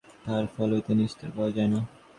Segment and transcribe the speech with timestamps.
[0.23, 1.79] তাহার ফল হইতে নিস্তার পাওয়া যায় না।